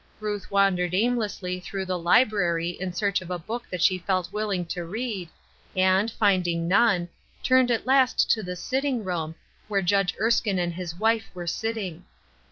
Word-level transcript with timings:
Ruth 0.19 0.49
wan 0.49 0.75
dered 0.75 0.95
aimlessly 0.95 1.59
through 1.59 1.85
the 1.85 1.99
library 1.99 2.69
in 2.71 2.91
search 2.91 3.21
of 3.21 3.29
a 3.29 3.37
book 3.37 3.65
that 3.69 3.83
she 3.83 3.99
felt 3.99 4.31
willing 4.33 4.65
to 4.65 4.83
read, 4.83 5.29
and, 5.75 6.09
finding 6.09 6.67
none, 6.67 7.07
turned 7.43 7.69
at 7.69 7.85
last 7.85 8.31
to 8.31 8.41
the 8.41 8.55
sitting 8.55 9.03
room, 9.03 9.35
where 9.67 9.83
Judge 9.83 10.15
Erskine 10.19 10.57
and 10.57 10.73
his 10.73 10.95
wife 10.95 11.29
were 11.35 11.45
sitting. 11.45 12.05